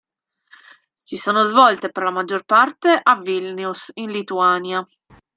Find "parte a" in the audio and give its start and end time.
2.43-3.19